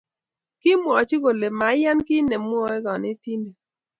kimwoch 0.61 1.11
kole 1.23 1.47
maiyan 1.59 1.99
ket 2.07 2.25
nemwae 2.27 2.77
kanetindet 2.85 3.57